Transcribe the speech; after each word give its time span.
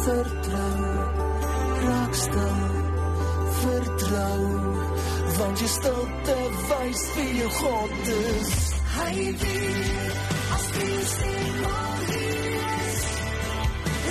vertrou 0.04 1.32
raak 1.86 2.16
stil 2.16 2.62
vertrou. 3.62 4.42
Want 5.38 5.62
jy 5.62 5.70
stil 5.72 6.04
te 6.28 6.38
wys 6.70 7.04
vir 7.16 7.32
jou 7.40 7.52
God 7.60 8.10
is. 8.16 8.56
Hy 8.92 9.14
weet 9.44 10.18
as 10.58 10.66
jy 10.76 10.90
sien 11.14 11.62
maar 11.62 12.10
is 12.20 13.06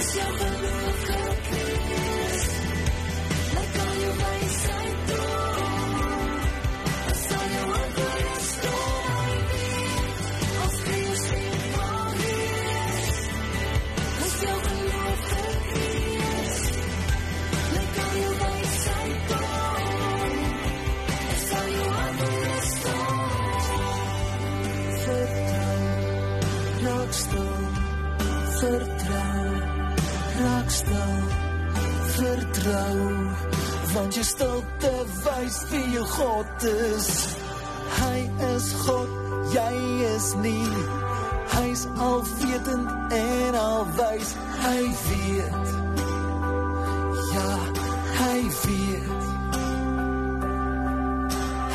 is 0.01 0.15
jou 0.17 0.31
geloof 0.41 1.30
jou 36.00 36.09
God 36.09 36.62
is. 36.62 37.37
Hy 38.00 38.19
is 38.56 38.72
God 38.87 39.09
jy 39.53 39.75
is 40.16 40.34
nie. 40.41 40.72
Hy's 41.50 41.87
alwetend 41.99 42.88
en 43.12 43.55
alwys. 43.55 44.33
Hy 44.65 44.83
weet. 45.05 45.69
Ja 47.34 47.53
hy 48.21 48.41
weet. 48.62 49.28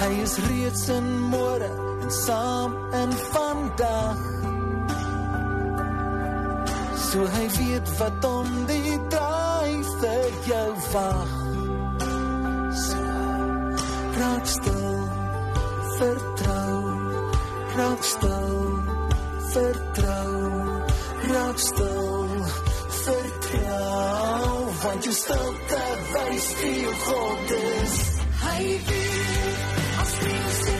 Hy 0.01 0.11
is 0.25 0.37
reeds 0.49 0.89
in 0.89 1.09
môre 1.29 1.69
en 2.01 2.11
saam 2.11 2.75
in 2.93 3.17
vandag. 3.31 4.21
So 7.09 7.25
hy 7.37 7.47
weet 7.59 7.97
wat 7.99 8.29
om 8.29 8.53
die 8.69 8.99
draai 9.09 9.81
vir 10.01 10.31
jou 10.49 10.69
wag. 10.93 11.44
Vertrou, 15.99 16.81
raak 17.77 18.03
stil, 18.03 18.83
vertrou, 19.53 20.35
raak 21.31 21.59
stil, 21.59 22.29
vertrou, 23.05 24.71
want 24.83 25.05
jy 25.05 25.15
stil 25.23 25.51
te 25.71 25.83
wie 26.61 26.79
jou 26.83 26.95
God 27.07 27.57
is. 27.63 27.99
Hy 28.45 28.63
weet 28.87 30.01
as 30.03 30.17
jy 30.23 30.74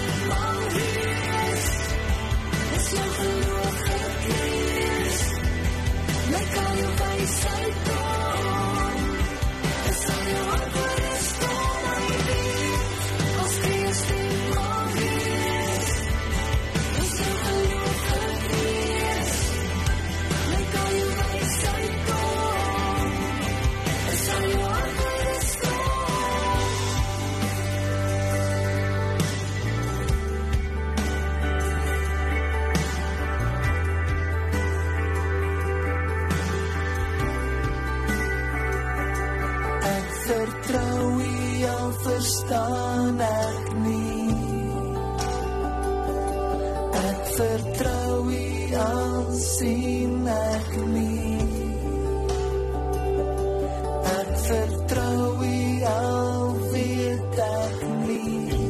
vertrou 54.45 55.43
U 55.43 55.83
al 55.89 56.55
weet 56.71 57.39
ek 57.47 57.83
nie. 58.05 58.61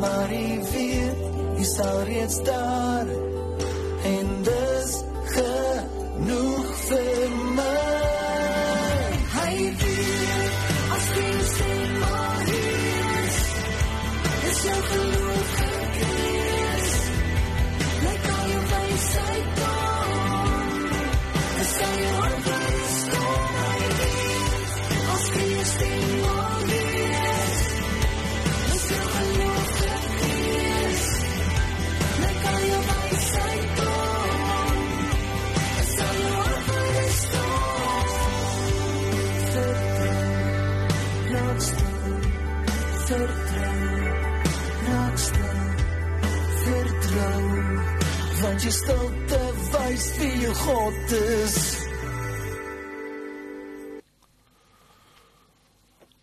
Maar 0.00 0.32
U 0.32 0.46
weet, 0.72 1.26
U 1.58 1.64
sal 1.64 2.02
reeds 2.08 2.42
daar 2.42 3.21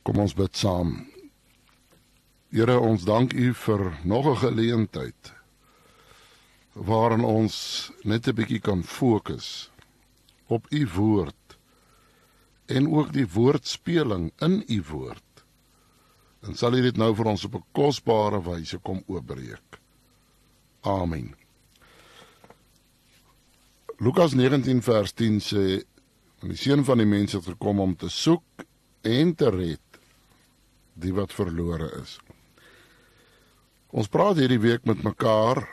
Kom 0.10 0.24
ons 0.24 0.34
bid 0.34 0.58
saam. 0.58 0.94
Here, 2.50 2.80
ons 2.82 3.04
dank 3.06 3.30
U 3.38 3.52
vir 3.54 3.82
nog 4.10 4.26
'n 4.26 4.40
geleentheid 4.42 5.34
waarin 6.74 7.22
ons 7.24 7.92
net 8.04 8.28
'n 8.28 8.34
bietjie 8.34 8.60
kan 8.60 8.82
fokus 8.84 9.70
op 10.48 10.66
U 10.72 10.88
woord 10.96 11.58
en 12.66 12.90
ook 12.90 13.14
die 13.14 13.28
woordspeling 13.28 14.32
in 14.42 14.64
U 14.68 14.82
woord. 14.90 15.44
En 16.42 16.56
sal 16.56 16.74
U 16.74 16.82
dit 16.82 16.98
nou 16.98 17.14
vir 17.16 17.26
ons 17.26 17.46
op 17.46 17.56
'n 17.56 17.66
kosbare 17.72 18.42
wyse 18.42 18.78
kom 18.78 19.04
oopbreek. 19.08 19.80
Amen. 20.82 21.36
Lukas 24.00 24.34
19 24.34 24.82
vers 24.82 25.14
10 25.14 25.40
sê: 25.40 25.84
"En 26.42 26.48
die 26.48 26.58
seun 26.58 26.84
van 26.86 26.98
die 26.98 27.08
mens 27.08 27.32
het 27.32 27.46
gekom 27.46 27.80
om 27.80 27.96
te 27.96 28.10
soek 28.10 28.66
en 29.02 29.36
te 29.36 29.50
red 29.50 29.89
die 31.00 31.14
wat 31.16 31.34
verlore 31.34 31.90
is." 32.02 32.20
Ons 33.90 34.08
praat 34.08 34.38
hierdie 34.38 34.62
week 34.62 34.86
met 34.86 35.02
mekaar 35.02 35.64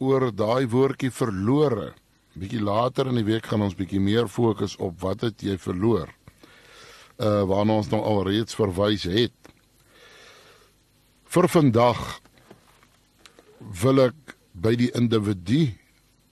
oor 0.00 0.30
daai 0.32 0.64
woordjie 0.72 1.10
verlore. 1.12 1.92
Bietjie 2.32 2.62
later 2.64 3.10
in 3.10 3.18
die 3.20 3.28
week 3.28 3.50
gaan 3.50 3.64
ons 3.66 3.76
bietjie 3.76 4.00
meer 4.00 4.28
fokus 4.28 4.78
op 4.80 5.02
wat 5.04 5.26
het 5.26 5.44
jy 5.44 5.58
verloor. 5.60 6.08
Uh 7.20 7.42
waarna 7.48 7.76
ons 7.82 7.90
nou 7.92 8.00
alreeds 8.00 8.56
verwys 8.56 9.04
het. 9.04 9.36
Vir 11.28 11.48
vandag 11.48 12.00
wil 13.82 14.08
ek 14.08 14.34
by 14.52 14.72
die 14.76 14.90
individu 14.96 15.66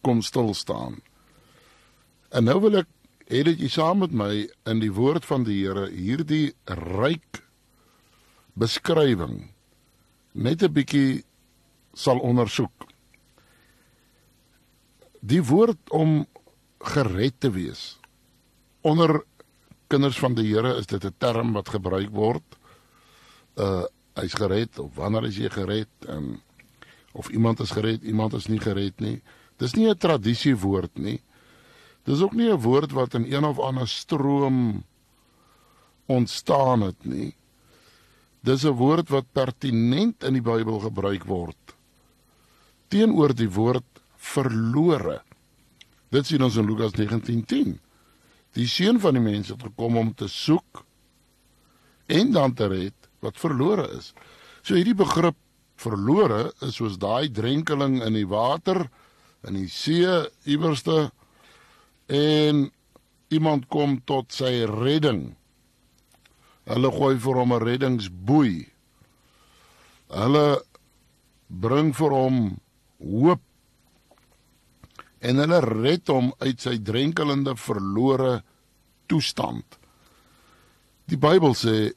kom 0.00 0.24
stil 0.24 0.54
staan. 0.56 0.98
En 2.32 2.48
nou 2.48 2.56
wil 2.64 2.80
ek 2.80 2.88
hê 3.30 3.44
dat 3.46 3.60
jy 3.60 3.68
saam 3.70 4.00
met 4.02 4.16
my 4.16 4.32
in 4.72 4.80
die 4.80 4.92
woord 4.92 5.28
van 5.28 5.44
die 5.44 5.60
Here 5.60 5.86
hierdie 5.92 6.54
ryk 6.96 7.44
beskrywing 8.54 9.50
net 10.32 10.62
'n 10.62 10.72
bietjie 10.72 11.24
sal 11.94 12.18
ondersoek. 12.18 12.86
Die 15.20 15.42
woord 15.42 15.90
om 15.90 16.26
gered 16.78 17.40
te 17.40 17.50
wees 17.50 17.98
onder 18.80 19.22
kinders 19.88 20.18
van 20.18 20.34
die 20.34 20.46
Here 20.48 20.76
is 20.78 20.86
dit 20.86 21.04
'n 21.04 21.14
term 21.18 21.52
wat 21.52 21.68
gebruik 21.68 22.10
word. 22.10 22.58
Uh 23.56 23.84
hy's 24.14 24.34
gered 24.34 24.78
of 24.78 24.94
wanneer 24.94 25.24
is 25.24 25.36
jy 25.36 25.48
gered 25.48 25.88
en 26.08 26.42
of 27.12 27.28
iemand 27.30 27.60
is 27.60 27.70
gered, 27.70 28.02
iemand 28.02 28.34
is 28.34 28.48
nie 28.48 28.58
gered 28.58 29.00
nie. 29.00 29.22
Dis 29.56 29.74
nie 29.74 29.88
'n 29.88 29.96
tradisie 29.96 30.56
woord 30.56 30.98
nie. 30.98 31.22
Dis 32.04 32.20
ook 32.20 32.32
nie 32.32 32.50
'n 32.50 32.60
woord 32.60 32.92
wat 32.92 33.14
in 33.14 33.32
een 33.32 33.44
of 33.44 33.58
ander 33.58 33.88
stroom 33.88 34.84
ontstaan 36.06 36.80
het 36.80 37.04
nie. 37.04 37.34
Dis 38.42 38.64
'n 38.64 38.76
woord 38.76 39.08
wat 39.08 39.32
pertinent 39.32 40.24
in 40.24 40.32
die 40.32 40.42
Bybel 40.42 40.80
gebruik 40.80 41.24
word 41.24 41.56
teenoor 42.90 43.34
die 43.36 43.50
woord 43.50 44.02
verlore. 44.20 45.20
Dit 46.10 46.26
sien 46.26 46.42
ons 46.42 46.58
in 46.58 46.66
Lukas 46.66 46.96
19:10. 46.98 47.78
Die 48.58 48.66
seun 48.66 48.98
van 49.00 49.14
die 49.14 49.22
mens 49.22 49.48
het 49.48 49.62
gekom 49.62 49.96
om 49.96 50.14
te 50.14 50.26
soek 50.28 50.84
en 52.06 52.32
dan 52.32 52.54
te 52.54 52.66
red 52.66 53.08
wat 53.22 53.38
verlore 53.38 53.86
is. 53.96 54.12
So 54.62 54.74
hierdie 54.74 54.96
begrip 54.98 55.36
verlore 55.76 56.52
is 56.60 56.76
soos 56.76 56.98
daai 56.98 57.30
drenkeling 57.30 58.02
in 58.02 58.12
die 58.18 58.26
water 58.26 58.90
in 59.46 59.54
die 59.54 59.68
see 59.68 60.26
iewerste 60.44 61.12
en 62.08 62.70
iemand 63.30 63.68
kom 63.68 64.00
tot 64.04 64.32
sy 64.32 64.66
redding. 64.66 65.36
Hulle 66.68 66.90
gooi 66.92 67.16
vir 67.18 67.34
hom 67.34 67.52
'n 67.52 67.62
reddingsboei. 67.64 68.68
Hulle 70.10 70.62
bring 71.48 71.92
vir 71.92 72.10
hom 72.10 72.60
hoop 72.98 73.40
en 75.20 75.36
hulle 75.36 75.60
red 75.60 76.08
hom 76.08 76.32
uit 76.40 76.60
sy 76.60 76.78
drenkelende 76.78 77.56
verlore 77.56 78.42
toestand. 79.06 79.78
Die 81.10 81.18
Bybel 81.18 81.54
sê 81.54 81.92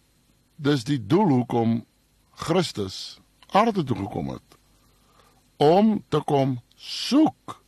dis 0.57 0.83
die 0.83 0.99
doel 0.99 1.29
hoekom 1.29 1.85
Christus 2.33 3.19
aarde 3.53 3.83
toe 3.83 3.97
gekom 3.97 4.33
het 4.33 4.57
om 5.61 5.99
te 6.09 6.19
kom 6.25 6.57
soek. 6.75 7.61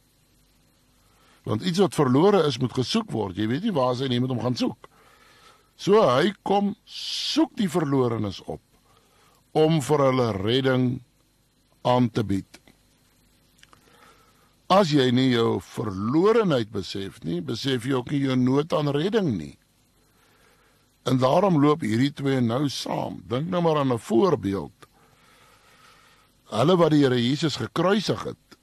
Want 1.45 1.63
iets 1.63 1.79
wat 1.79 1.95
verlore 1.95 2.41
is 2.49 2.57
moet 2.57 2.73
gesoek 2.73 3.11
word. 3.13 3.37
Jy 3.37 3.47
weet 3.47 3.67
nie 3.67 3.75
waar 3.75 3.93
hy 3.95 4.09
nie 4.09 4.19
moet 4.19 4.33
hom 4.33 4.41
gaan 4.41 4.57
soek. 4.57 4.89
So 5.75 6.01
hy 6.07 6.31
kom 6.47 6.75
soek 6.87 7.55
die 7.59 7.69
verlorenes 7.71 8.41
op 8.45 8.61
om 9.55 9.81
vir 9.83 10.03
hulle 10.09 10.29
redding 10.37 10.87
aan 11.87 12.09
te 12.11 12.23
bied. 12.27 12.59
As 14.71 14.89
jy 14.89 15.11
nie 15.13 15.29
jou 15.29 15.59
verlorenheid 15.61 16.71
besef 16.73 17.21
nie, 17.23 17.37
besef 17.45 17.85
jy 17.85 17.99
ook 17.99 18.11
nie 18.11 18.23
jou 18.25 18.35
nood 18.39 18.73
aan 18.73 18.89
redding 18.95 19.35
nie. 19.37 19.53
En 21.05 21.19
daarom 21.21 21.59
loop 21.61 21.85
hierdie 21.85 22.11
twee 22.17 22.41
nou 22.41 22.65
saam. 22.73 23.21
Dink 23.29 23.51
nou 23.53 23.61
maar 23.61 23.83
aan 23.83 23.93
'n 23.93 24.01
voorbeeld. 24.01 24.87
Hulle 26.49 26.75
wat 26.77 26.91
die 26.91 27.03
Here 27.03 27.17
Jesus 27.21 27.55
gekruisig 27.55 28.23
het, 28.23 28.57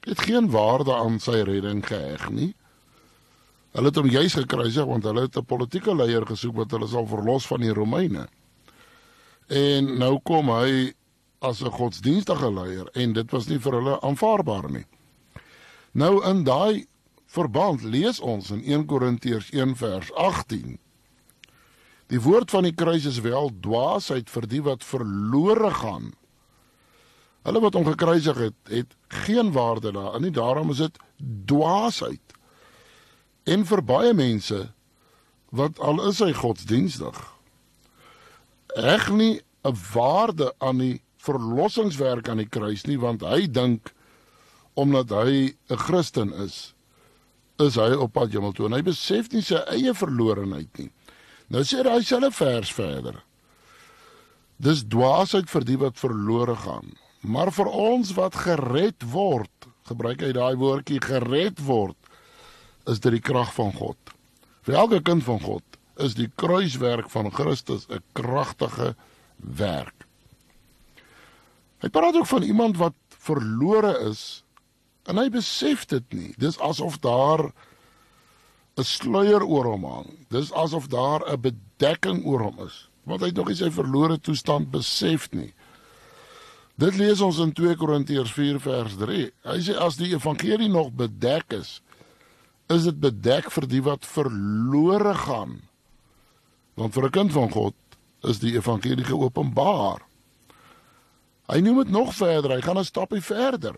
het 0.00 0.20
geen 0.20 0.50
waarde 0.50 0.94
aan 0.94 1.20
sy 1.20 1.42
redding 1.42 1.86
geheg 1.86 2.30
nie. 2.30 2.54
Hulle 3.70 3.90
het 3.90 3.98
hom 4.00 4.08
juis 4.10 4.34
gekruisig 4.34 4.86
want 4.86 5.04
hulle 5.06 5.26
het 5.28 5.36
'n 5.36 5.44
politieke 5.44 5.94
leier 5.94 6.26
gesoek 6.26 6.56
wat 6.56 6.70
hulle 6.70 6.88
sal 6.88 7.06
verlos 7.06 7.46
van 7.46 7.60
die 7.60 7.72
Romeine. 7.72 8.28
En 9.48 9.98
nou 9.98 10.20
kom 10.22 10.48
hy 10.48 10.92
as 11.40 11.62
'n 11.62 11.70
godsdienstige 11.70 12.52
leier 12.52 12.88
en 12.94 13.12
dit 13.12 13.30
was 13.30 13.46
nie 13.46 13.58
vir 13.58 13.72
hulle 13.72 14.00
aanvaarbaar 14.00 14.70
nie. 14.70 14.86
Nou 15.92 16.24
in 16.24 16.44
daai 16.44 16.86
verband 17.26 17.82
lees 17.82 18.20
ons 18.20 18.50
in 18.50 18.62
1 18.64 18.86
Korintiërs 18.86 19.50
1 19.52 19.76
vers 19.76 20.12
18. 20.14 20.78
Die 22.06 22.20
woord 22.20 22.50
van 22.50 22.66
die 22.66 22.74
kruis 22.74 23.04
is 23.06 23.20
wel 23.20 23.50
dwaasheid 23.60 24.30
vir 24.30 24.46
die 24.46 24.62
wat 24.62 24.84
verlore 24.84 25.70
gaan. 25.70 26.12
Hulle 27.46 27.60
wat 27.60 27.74
hom 27.74 27.86
gekruisig 27.86 28.36
het, 28.36 28.58
het 28.68 28.96
geen 29.08 29.52
waarde 29.52 29.92
daarin 29.92 30.22
nie. 30.22 30.34
Daarom 30.34 30.70
is 30.70 30.82
dit 30.82 30.98
dwaasheid. 31.46 32.29
En 33.50 33.66
vir 33.66 33.82
baie 33.82 34.14
mense 34.14 34.60
wat 35.50 35.80
al 35.82 35.98
is 36.06 36.20
hy 36.22 36.30
godsdienstig, 36.38 37.16
reg 38.78 39.08
nie 39.10 39.40
'n 39.66 39.76
waarde 39.92 40.52
aan 40.58 40.78
die 40.78 41.00
verlossingswerk 41.20 42.28
aan 42.28 42.40
die 42.40 42.48
kruis 42.48 42.86
nie 42.86 42.98
want 42.98 43.24
hy 43.26 43.46
dink 43.46 43.92
omdat 44.74 45.10
hy 45.10 45.54
'n 45.68 45.76
Christen 45.76 46.32
is 46.32 46.74
is 47.60 47.76
hy 47.76 47.92
op 47.92 48.12
pad 48.16 48.32
hemel 48.32 48.54
toe 48.56 48.66
en 48.66 48.72
hy 48.78 48.82
besef 48.82 49.28
nie 49.32 49.42
sy 49.44 49.60
eie 49.68 49.92
verlorenheid 49.94 50.78
nie. 50.78 50.88
Nou 51.52 51.60
sê 51.66 51.84
hy 51.84 52.00
selfe 52.00 52.30
vers 52.40 52.72
verder. 52.72 53.20
Dis 54.56 54.84
dwaasheid 54.88 55.50
vir 55.50 55.64
die 55.68 55.76
wat 55.76 56.00
verlore 56.00 56.56
gaan, 56.56 56.94
maar 57.20 57.50
vir 57.52 57.68
ons 57.68 58.14
wat 58.16 58.34
gered 58.46 59.04
word, 59.12 59.68
gebruik 59.88 60.24
hy 60.24 60.32
daai 60.32 60.56
woordjie 60.56 61.00
gered 61.04 61.60
word, 61.66 61.99
is 62.90 63.00
dit 63.00 63.12
die 63.12 63.24
krag 63.24 63.52
van 63.54 63.72
God. 63.76 64.14
Vir 64.66 64.74
elke 64.82 65.00
kind 65.06 65.24
van 65.24 65.40
God 65.40 65.64
is 66.00 66.16
die 66.18 66.28
kruiswerk 66.40 67.10
van 67.12 67.30
Christus 67.32 67.86
'n 67.88 68.02
kragtige 68.12 68.94
werk. 69.36 70.06
Hy 71.80 71.88
praat 71.88 72.16
ook 72.16 72.26
van 72.26 72.42
iemand 72.42 72.76
wat 72.76 72.94
verlore 73.08 73.98
is 74.10 74.42
en 75.08 75.16
hy 75.16 75.28
besef 75.28 75.86
dit 75.86 76.12
nie. 76.12 76.34
Dis 76.38 76.58
asof 76.58 76.98
daar 77.00 77.52
'n 78.76 78.84
sluier 78.84 79.42
oor 79.44 79.64
hom 79.64 79.84
hang. 79.84 80.10
Dis 80.28 80.52
asof 80.52 80.88
daar 80.88 81.20
'n 81.26 81.40
bedekking 81.40 82.24
oor 82.24 82.40
hom 82.40 82.66
is, 82.66 82.88
want 83.04 83.20
hy 83.20 83.26
het 83.26 83.36
nog 83.36 83.48
nie 83.48 83.56
sy 83.56 83.70
verlore 83.70 84.20
toestand 84.20 84.70
besef 84.70 85.30
nie. 85.30 85.52
Dit 86.76 86.96
lees 86.96 87.20
ons 87.20 87.38
in 87.38 87.52
2 87.52 87.76
Korintiërs 87.76 88.32
4 88.32 88.60
vers 88.60 88.96
3. 88.96 89.30
Hy 89.44 89.58
sê 89.60 89.76
as 89.76 89.96
die 89.96 90.14
evangelie 90.14 90.68
nog 90.68 90.92
bedek 90.92 91.52
is, 91.52 91.82
is 92.70 92.86
dit 92.86 93.00
bedek 93.02 93.50
vir 93.50 93.66
die 93.68 93.82
wat 93.82 94.06
verlore 94.06 95.14
gaan. 95.26 95.60
Want 96.78 96.94
vir 96.94 97.04
'n 97.06 97.10
kind 97.10 97.32
van 97.32 97.50
God 97.50 97.74
is 98.22 98.38
die 98.38 98.54
evangelie 98.54 99.04
geopenbaar. 99.04 100.00
Hy 101.48 101.60
noem 101.60 101.84
dit 101.84 101.90
nog 101.90 102.14
verder, 102.14 102.50
hy 102.50 102.60
gaan 102.60 102.78
'n 102.78 102.84
stapie 102.84 103.22
verder. 103.22 103.74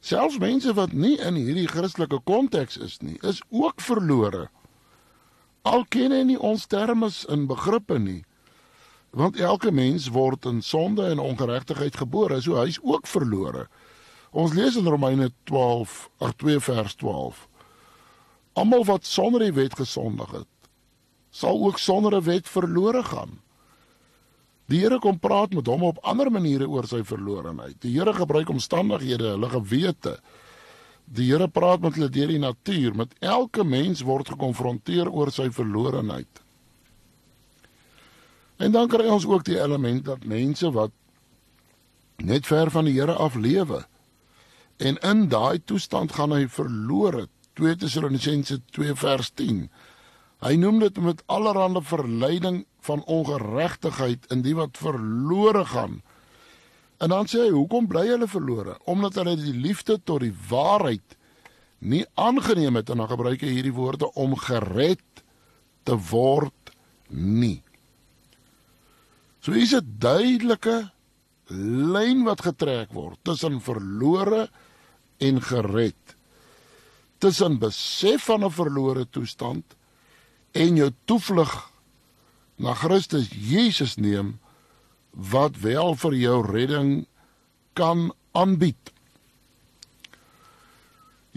Selfs 0.00 0.38
mense 0.38 0.72
wat 0.74 0.92
nie 0.92 1.18
in 1.18 1.34
hierdie 1.34 1.68
Christelike 1.68 2.20
konteks 2.24 2.76
is 2.76 3.00
nie, 3.00 3.18
is 3.22 3.42
ook 3.50 3.80
verlore. 3.80 4.48
Al 5.62 5.84
ken 5.84 6.12
hy 6.12 6.22
nie 6.22 6.38
ons 6.38 6.66
terme 6.66 7.10
in 7.28 7.46
begrippe 7.46 7.98
nie, 7.98 8.24
Want 9.16 9.36
elke 9.40 9.72
mens 9.72 10.08
word 10.08 10.44
in 10.44 10.62
sonde 10.62 11.06
en 11.08 11.18
ongeregtigheid 11.18 11.96
gebore, 11.96 12.40
so 12.40 12.58
hy's 12.60 12.76
ook 12.82 13.06
verlore. 13.06 13.62
Ons 14.30 14.52
lees 14.52 14.76
in 14.76 14.84
Romeine 14.84 15.30
12, 15.48 16.10
ag 16.20 16.34
2 16.36 16.60
vers 16.60 16.94
12. 16.94 17.46
Almal 18.56 18.86
wat 18.88 19.04
sonder 19.04 19.44
die 19.44 19.54
wet 19.56 19.76
gesondig 19.76 20.30
het, 20.32 20.52
sal 21.30 21.60
ook 21.60 21.78
sonder 21.78 22.16
'n 22.16 22.24
wet 22.24 22.48
verlore 22.48 23.02
gaan. 23.04 23.40
Die 24.66 24.80
Here 24.80 24.98
kom 24.98 25.18
praat 25.18 25.52
met 25.54 25.66
hom 25.66 25.84
op 25.86 26.00
ander 26.02 26.30
maniere 26.30 26.66
oor 26.68 26.86
sy 26.86 27.02
verlorenheid. 27.06 27.78
Die 27.80 27.92
Here 27.94 28.12
gebruik 28.14 28.48
omstandighede, 28.50 29.36
hulle 29.36 29.48
gewete. 29.48 30.18
Die 31.04 31.28
Here 31.30 31.48
praat 31.48 31.80
met 31.80 31.94
hulle 31.94 32.08
deur 32.10 32.32
die 32.32 32.42
natuur. 32.42 32.96
Met 32.98 33.14
elke 33.20 33.64
mens 33.64 34.02
word 34.02 34.28
gekonfronteer 34.28 35.10
oor 35.12 35.30
sy 35.30 35.50
verlorenheid. 35.50 36.42
En 38.56 38.72
dan 38.72 38.88
kry 38.88 39.06
ons 39.06 39.26
ook 39.26 39.44
die 39.44 39.60
element 39.60 40.04
dat 40.04 40.24
mense 40.24 40.70
wat 40.72 40.90
net 42.16 42.46
ver 42.46 42.70
van 42.70 42.88
die 42.88 42.96
Here 42.96 43.14
af 43.14 43.34
lewe 43.34 43.84
en 44.76 44.98
in 44.98 45.28
daai 45.28 45.60
toestand 45.64 46.12
gaan 46.12 46.34
hy 46.36 46.46
verlore. 46.52 47.26
2 47.56 47.76
Tessalonisense 47.80 48.60
2 48.76 48.94
vers 49.00 49.30
10. 49.34 49.66
Hy 50.44 50.54
noem 50.60 50.82
dit 50.82 50.98
met 51.00 51.22
allerlei 51.32 51.80
verleiding 51.82 52.64
van 52.84 53.04
ongeregtigheid 53.04 54.28
in 54.32 54.44
die 54.44 54.54
wat 54.58 54.76
verlore 54.78 55.64
gaan. 55.72 56.02
En 57.00 57.12
dan 57.12 57.28
sê 57.28 57.46
hy, 57.46 57.52
hoekom 57.52 57.88
bly 57.88 58.06
hulle 58.08 58.28
verlore? 58.28 58.76
Omdat 58.88 59.20
hulle 59.20 59.36
die 59.40 59.56
liefde 59.56 59.98
tot 60.04 60.22
die 60.24 60.34
waarheid 60.48 61.16
nie 61.78 62.04
aangeneem 62.14 62.78
het 62.80 62.90
en 62.92 63.02
dan 63.02 63.10
gebruik 63.10 63.44
hy 63.44 63.52
hierdie 63.58 63.76
woorde 63.76 64.08
om 64.16 64.36
gered 64.40 65.24
te 65.84 65.96
word 66.10 66.72
nie. 67.12 67.62
So 69.40 69.52
is 69.52 69.74
'n 69.74 69.96
duidelike 69.98 70.90
lyn 71.94 72.24
wat 72.24 72.42
getrek 72.42 72.92
word 72.92 73.18
tussen 73.22 73.60
verlore 73.60 74.48
en 75.18 75.42
gered. 75.42 76.15
Tussen 77.18 77.58
besef 77.58 78.24
van 78.24 78.44
'n 78.44 78.50
verlore 78.50 79.06
toestand 79.10 79.76
en 80.52 80.76
jou 80.76 80.90
toevlug 81.04 81.70
na 82.56 82.74
Christus 82.74 83.28
Jesus 83.30 83.96
neem 83.96 84.38
wat 85.10 85.56
wel 85.60 85.94
vir 85.94 86.14
jou 86.14 86.46
redding 86.46 87.06
kan 87.72 88.12
aanbied. 88.32 88.92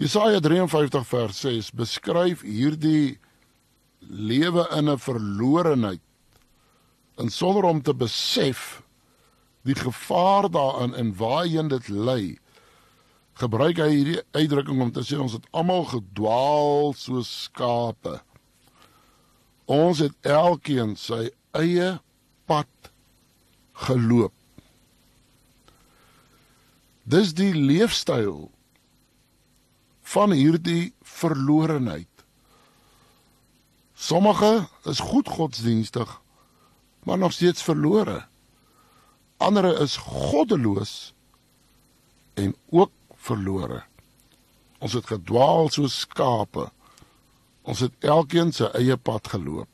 Jesaja 0.00 0.40
53 0.40 1.06
vers 1.06 1.40
6 1.40 1.72
beskryf 1.76 2.40
hierdie 2.40 3.18
lewe 4.00 4.64
in 4.76 4.88
'n 4.88 4.98
verlorenheid 4.98 6.00
en 7.20 7.28
sonder 7.30 7.64
om 7.64 7.82
te 7.82 7.94
besef 7.94 8.82
die 9.62 9.74
gevaar 9.74 10.48
daarin 10.50 10.94
en 10.94 11.16
waarheen 11.16 11.68
dit 11.68 11.88
lei 11.88 12.38
gebruik 13.40 13.80
hy 13.80 13.88
hierdie 13.92 14.20
uitdrukking 14.36 14.82
om 14.84 14.92
te 14.92 15.04
sê 15.06 15.18
ons 15.20 15.36
het 15.38 15.46
almal 15.56 15.86
gedwaal 15.90 16.92
soos 16.98 17.30
skape. 17.46 18.18
Ons 19.70 20.02
het 20.04 20.14
elkeen 20.26 20.96
sy 20.98 21.30
eie 21.56 21.94
pad 22.50 22.90
geloop. 23.86 24.34
Dis 27.10 27.32
die 27.34 27.52
leefstyl 27.56 28.50
van 30.14 30.34
hierdie 30.34 30.92
verlorenheid. 31.06 32.08
Sommige 33.94 34.66
is 34.90 35.02
goed 35.04 35.28
godsdienstig 35.28 36.18
maar 37.02 37.18
nog 37.18 37.32
steeds 37.32 37.62
verlore. 37.62 38.26
Andere 39.36 39.78
is 39.78 39.96
goddeloos 39.96 41.14
en 42.34 42.54
ook 42.68 42.90
verlore. 43.20 43.82
Ons 44.80 44.96
het 44.96 45.10
gedwaal 45.12 45.68
soos 45.72 46.00
skape. 46.06 46.70
Ons 47.68 47.82
het 47.84 47.92
elkeen 48.04 48.52
sy 48.56 48.70
eie 48.78 48.96
pad 48.96 49.28
geloop. 49.34 49.68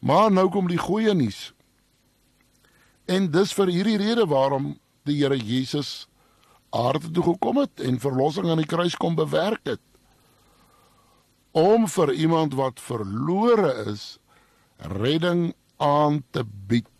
Maar 0.00 0.30
nou 0.32 0.48
kom 0.52 0.68
die 0.68 0.80
goeie 0.80 1.14
nuus. 1.16 1.50
En 3.10 3.30
dis 3.32 3.52
vir 3.56 3.72
hierdie 3.72 3.98
rede 4.00 4.26
waarom 4.30 4.74
die 5.08 5.18
Here 5.20 5.36
Jesus 5.36 6.06
aarde 6.70 7.10
toe 7.10 7.24
gekom 7.26 7.58
het 7.64 7.82
en 7.82 7.98
verlossing 8.00 8.50
aan 8.50 8.62
die 8.62 8.68
kruis 8.70 8.94
kom 8.96 9.16
bewerk 9.18 9.64
het. 9.66 9.82
Om 11.50 11.88
vir 11.90 12.12
iemand 12.14 12.54
wat 12.54 12.80
verlore 12.80 13.72
is 13.90 14.20
redding 14.78 15.50
aan 15.76 16.22
te 16.30 16.44
bied. 16.44 16.99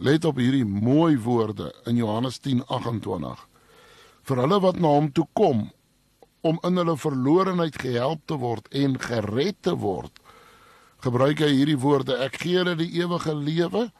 Let 0.00 0.24
op 0.24 0.38
hierdie 0.40 0.64
mooi 0.64 1.18
woorde 1.20 1.74
in 1.84 1.96
Johannes 1.96 2.40
10:28. 2.40 3.46
Vir 4.22 4.36
hulle 4.36 4.60
wat 4.60 4.78
na 4.80 4.88
hom 4.88 5.12
toe 5.12 5.26
kom 5.32 5.70
om 6.40 6.58
in 6.62 6.76
hulle 6.76 6.96
verlorenheid 6.96 7.76
gehelp 7.78 8.22
te 8.26 8.38
word 8.38 8.68
en 8.72 8.98
gered 8.98 9.56
te 9.60 9.74
word, 9.76 10.12
gebruik 11.04 11.42
hy 11.44 11.50
hierdie 11.52 11.78
woorde: 11.78 12.16
Ek 12.16 12.40
gee 12.40 12.56
hulle 12.58 12.76
die 12.76 12.90
ewige 13.02 13.34
lewe 13.34 13.90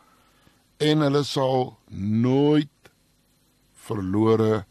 en 0.79 1.05
hulle 1.05 1.25
sal 1.25 1.77
nooit 1.91 2.71
verlore 3.75 4.65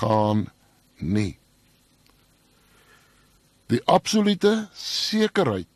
gaan 0.00 0.46
nie. 0.98 1.36
Die 3.66 3.82
absolute 3.84 4.68
sekerheid 4.78 5.75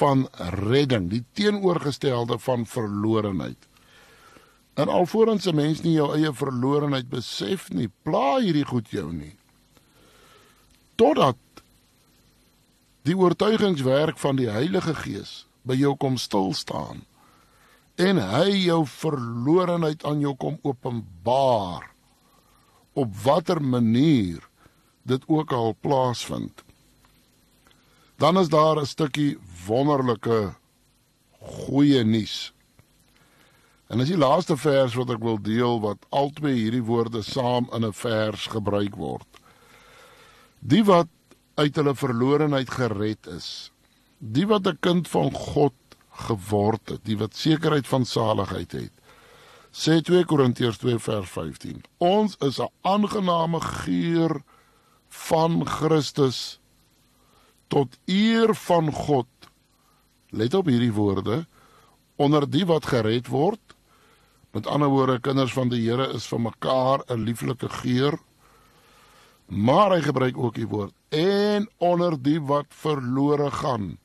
van 0.00 0.28
redding, 0.64 1.10
die 1.12 1.24
teenoorgestelde 1.36 2.38
van 2.40 2.64
verlorenheid. 2.66 3.68
En 4.74 4.88
alvorens 4.88 5.46
'n 5.46 5.54
mens 5.54 5.82
nie 5.82 5.92
jou 5.92 6.08
eie 6.16 6.32
verlorenheid 6.32 7.08
besef 7.08 7.68
nie, 7.70 7.90
pla 8.02 8.40
hierdie 8.40 8.64
goed 8.64 8.88
jou 8.90 9.12
nie. 9.12 9.36
Totdat 10.94 11.36
die 13.02 13.16
oortuigingswerk 13.16 14.18
van 14.18 14.36
die 14.36 14.50
Heilige 14.50 14.94
Gees 14.94 15.46
by 15.62 15.74
jou 15.74 15.96
kom 15.96 16.16
stil 16.16 16.52
staan 16.52 17.04
en 18.00 18.20
hy 18.22 18.64
jou 18.64 18.84
verlorenheid 18.86 20.04
aan 20.08 20.20
jou 20.20 20.34
kom 20.40 20.58
openbaar 20.62 21.90
op 22.92 23.16
watter 23.24 23.60
manier 23.62 24.46
dit 25.02 25.24
ook 25.28 25.52
al 25.52 25.76
plaasvind 25.80 26.64
dan 28.20 28.38
is 28.38 28.48
daar 28.48 28.76
'n 28.80 28.86
stukkie 28.86 29.38
wonderlike 29.66 30.54
goeie 31.40 32.04
nuus. 32.04 32.52
En 33.88 33.98
dis 33.98 34.08
die 34.08 34.18
laaste 34.18 34.56
vers 34.56 34.94
wat 34.94 35.10
ek 35.10 35.22
wil 35.22 35.40
deel 35.42 35.80
wat 35.80 36.04
albei 36.08 36.52
hierdie 36.52 36.84
woorde 36.84 37.22
saam 37.22 37.68
in 37.72 37.84
'n 37.84 37.92
vers 37.92 38.46
gebruik 38.46 38.94
word. 38.96 39.26
Die 40.58 40.84
wat 40.84 41.08
uit 41.54 41.76
hulle 41.76 41.94
verlorenheid 41.94 42.70
gered 42.70 43.26
is, 43.26 43.72
die 44.18 44.46
wat 44.46 44.66
'n 44.66 44.78
kind 44.80 45.08
van 45.08 45.32
God 45.32 45.74
geword 46.10 46.88
het, 46.88 47.04
die 47.04 47.16
wat 47.16 47.34
sekerheid 47.36 47.86
van 47.86 48.04
saligheid 48.04 48.72
het. 48.72 48.92
Sê 49.72 50.02
2 50.02 50.24
Korintiërs 50.24 50.78
2 50.78 50.98
vers 50.98 51.30
15. 51.30 51.82
Ons 51.98 52.36
is 52.40 52.60
'n 52.60 52.68
aangename 52.82 53.60
geur 53.60 54.42
van 55.08 55.66
Christus 55.66 56.59
tot 57.70 57.96
eer 58.10 58.54
van 58.66 58.90
God. 58.92 59.28
Let 60.30 60.54
op 60.58 60.68
hierdie 60.70 60.92
woorde 60.94 61.44
onder 62.20 62.44
die 62.44 62.66
wat 62.68 62.90
gered 62.90 63.30
word. 63.32 63.62
Met 64.52 64.66
ander 64.66 64.90
woorde, 64.90 65.20
kinders 65.22 65.54
van 65.54 65.70
die 65.70 65.80
Here 65.86 66.10
is 66.12 66.26
vir 66.28 66.40
mekaar 66.50 67.04
'n 67.08 67.24
lieflike 67.24 67.68
geur. 67.68 68.18
Maar 69.46 69.90
hy 69.90 70.00
gebruik 70.02 70.36
ook 70.38 70.54
die 70.54 70.66
woord 70.66 70.94
en 71.08 71.68
onder 71.78 72.22
die 72.22 72.40
wat 72.40 72.66
verlore 72.68 73.50
gaan. 73.50 73.98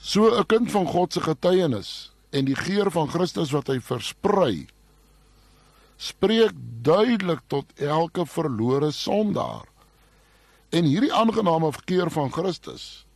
So 0.00 0.30
'n 0.38 0.46
kind 0.46 0.70
van 0.70 0.86
God 0.86 1.12
se 1.12 1.20
getuienis 1.20 2.12
en 2.30 2.44
die 2.44 2.56
geur 2.56 2.90
van 2.90 3.08
Christus 3.08 3.50
wat 3.50 3.66
hy 3.66 3.80
versprei 3.80 4.66
spreek 5.96 6.52
duidelik 6.82 7.40
tot 7.46 7.66
elke 7.78 8.26
verlore 8.26 8.90
sondaar. 8.90 9.73
En 10.74 10.88
hierdie 10.90 11.12
aangename 11.14 11.70
verkeer 11.72 12.10
van 12.10 12.32
Christus 12.34 13.06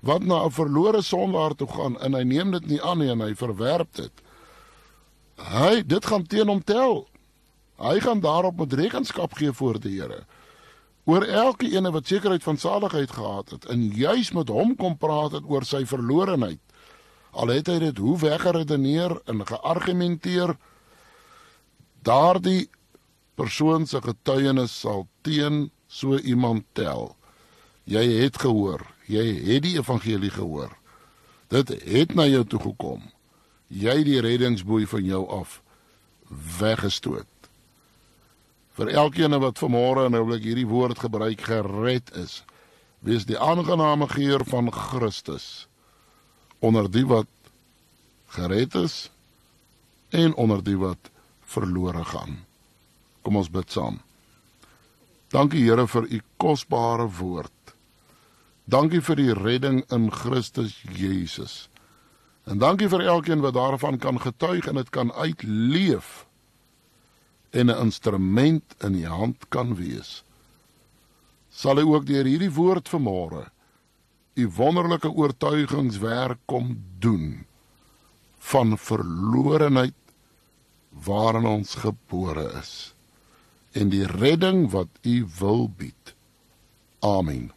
wat 0.00 0.24
na 0.24 0.44
'n 0.44 0.50
verlore 0.50 1.02
sondaar 1.02 1.54
toe 1.54 1.68
gaan 1.68 2.00
en 2.00 2.14
hy 2.14 2.22
neem 2.22 2.50
dit 2.50 2.66
nie 2.66 2.82
aan 2.82 2.98
nie 2.98 3.10
en 3.10 3.20
hy 3.20 3.34
verwerp 3.34 3.94
dit. 3.94 4.12
Hy 5.36 5.82
dit 5.86 6.06
gaan 6.06 6.26
teen 6.26 6.48
hom 6.48 6.64
tel. 6.64 7.06
Hy 7.76 8.00
gaan 8.00 8.20
daarop 8.20 8.56
met 8.56 8.72
rekenskap 8.72 9.34
gee 9.34 9.52
voor 9.52 9.80
die 9.80 10.00
Here. 10.00 10.24
Oor 11.04 11.24
elke 11.24 11.70
ene 11.70 11.90
wat 11.90 12.06
sekerheid 12.06 12.42
van 12.42 12.56
saligheid 12.56 13.10
gehad 13.10 13.50
het 13.50 13.64
en 13.64 13.88
juis 13.96 14.32
met 14.32 14.48
hom 14.48 14.76
kom 14.76 14.96
praat 14.96 15.32
het 15.32 15.44
oor 15.44 15.64
sy 15.64 15.84
verlorenheid. 15.84 16.60
Al 17.30 17.48
het 17.48 17.66
hy 17.66 17.78
dit 17.78 17.98
hoe 17.98 18.18
weggeredeneer 18.18 19.20
en 19.24 19.46
geargumenteer 19.46 20.56
daardie 22.02 22.70
persoon 23.34 23.86
se 23.86 24.00
getuienis 24.00 24.80
sal 24.80 25.06
teen 25.22 25.70
so 25.90 26.18
iemand 26.18 26.64
tel. 26.72 27.16
Jy 27.90 28.04
het 28.22 28.38
gehoor, 28.38 28.84
jy 29.10 29.24
het 29.50 29.64
die 29.66 29.76
evangelie 29.78 30.30
gehoor. 30.30 30.70
Dit 31.50 31.72
het 31.82 32.14
na 32.14 32.28
jou 32.30 32.44
toe 32.46 32.60
gekom. 32.62 33.02
Jy 33.66 33.96
die 34.06 34.20
reddingsboei 34.22 34.86
van 34.86 35.04
jou 35.04 35.24
af 35.34 35.58
weggestoot. 36.60 37.26
Vir 38.78 38.92
elkeen 39.02 39.34
wat 39.42 39.58
vanmôre 39.58 40.06
en 40.06 40.14
wil 40.14 40.36
ek 40.38 40.46
hierdie 40.46 40.68
woord 40.70 41.02
gebruik 41.02 41.42
gered 41.42 42.14
is, 42.16 42.40
wees 43.02 43.26
die 43.26 43.38
aangename 43.38 44.06
geur 44.08 44.44
van 44.46 44.70
Christus 44.72 45.66
onder 46.60 46.86
die 46.92 47.06
wat 47.08 47.28
gered 48.36 48.76
is 48.78 49.08
en 50.14 50.34
onder 50.34 50.62
die 50.62 50.76
wat 50.78 51.10
verlore 51.50 52.04
gaan. 52.04 52.38
Kom 53.24 53.40
ons 53.40 53.50
bid 53.50 53.72
saam. 53.72 53.98
Dankie 55.30 55.62
Here 55.62 55.86
vir 55.86 56.08
u 56.10 56.20
kosbare 56.42 57.06
woord. 57.20 57.74
Dankie 58.66 59.02
vir 59.02 59.16
die 59.16 59.34
redding 59.34 59.84
in 59.94 60.10
Christus 60.10 60.74
Jesus. 60.90 61.68
En 62.50 62.58
dankie 62.58 62.88
vir 62.90 63.04
elkeen 63.06 63.42
wat 63.44 63.54
daarvan 63.54 63.98
kan 63.98 64.18
getuig 64.18 64.66
en 64.66 64.80
dit 64.80 64.90
kan 64.90 65.12
uitleef 65.12 66.26
en 67.50 67.70
'n 67.70 67.82
instrument 67.86 68.74
in 68.82 68.92
die 68.92 69.06
hand 69.06 69.48
kan 69.48 69.74
wees. 69.74 70.22
Sal 71.50 71.76
hy 71.76 71.82
ook 71.82 72.06
deur 72.06 72.24
hierdie 72.24 72.54
woord 72.54 72.88
vanmôre 72.88 73.50
u 74.34 74.48
wonderlike 74.56 75.10
oortuigingswerk 75.10 76.38
kom 76.44 76.84
doen 76.98 77.46
van 78.38 78.78
verlorenheid 78.78 79.94
waarin 80.90 81.46
ons 81.46 81.74
gebore 81.74 82.46
is 82.60 82.94
en 83.72 83.88
die 83.88 84.06
redding 84.06 84.70
wat 84.70 84.88
u 85.02 85.26
wil 85.38 85.70
bied. 85.76 86.14
Amen. 86.98 87.52